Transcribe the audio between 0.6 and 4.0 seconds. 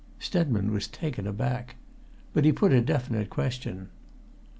was taken aback. But he put a definite question.